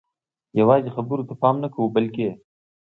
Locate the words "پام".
1.41-1.55